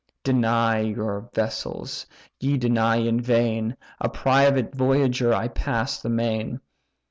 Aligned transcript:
Deny 0.23 0.79
your 0.79 1.29
vessels, 1.35 2.07
ye 2.39 2.57
deny 2.57 2.95
in 2.95 3.21
vain: 3.21 3.77
A 3.99 4.09
private 4.09 4.73
voyager 4.73 5.31
I 5.31 5.47
pass 5.47 6.01
the 6.01 6.09
main. 6.09 6.59